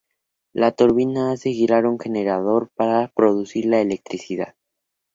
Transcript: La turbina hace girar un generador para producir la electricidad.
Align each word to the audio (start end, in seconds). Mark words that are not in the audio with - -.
La 0.51 0.71
turbina 0.71 1.31
hace 1.31 1.51
girar 1.51 1.85
un 1.85 1.99
generador 1.99 2.71
para 2.75 3.09
producir 3.09 3.67
la 3.67 3.81
electricidad. 3.81 4.55